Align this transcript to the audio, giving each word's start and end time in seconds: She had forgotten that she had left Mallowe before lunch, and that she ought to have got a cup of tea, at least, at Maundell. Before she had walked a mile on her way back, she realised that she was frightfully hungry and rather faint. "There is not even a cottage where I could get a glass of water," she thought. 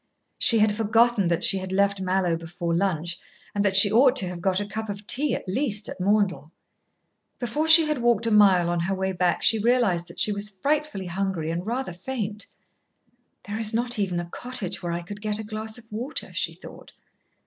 She 0.39 0.57
had 0.57 0.71
forgotten 0.75 1.27
that 1.27 1.43
she 1.43 1.59
had 1.59 1.71
left 1.71 2.01
Mallowe 2.01 2.35
before 2.35 2.75
lunch, 2.75 3.19
and 3.53 3.63
that 3.63 3.75
she 3.75 3.91
ought 3.91 4.15
to 4.15 4.27
have 4.29 4.41
got 4.41 4.59
a 4.59 4.65
cup 4.65 4.89
of 4.89 5.05
tea, 5.05 5.35
at 5.35 5.47
least, 5.47 5.87
at 5.87 5.99
Maundell. 5.99 6.51
Before 7.37 7.67
she 7.67 7.85
had 7.85 7.99
walked 7.99 8.25
a 8.25 8.31
mile 8.31 8.67
on 8.71 8.79
her 8.79 8.95
way 8.95 9.11
back, 9.11 9.43
she 9.43 9.59
realised 9.59 10.07
that 10.07 10.19
she 10.19 10.31
was 10.31 10.49
frightfully 10.49 11.05
hungry 11.05 11.51
and 11.51 11.67
rather 11.67 11.93
faint. 11.93 12.47
"There 13.43 13.59
is 13.59 13.75
not 13.75 13.99
even 13.99 14.19
a 14.19 14.25
cottage 14.25 14.81
where 14.81 14.91
I 14.91 15.03
could 15.03 15.21
get 15.21 15.37
a 15.37 15.43
glass 15.43 15.77
of 15.77 15.91
water," 15.93 16.33
she 16.33 16.53
thought. 16.55 16.93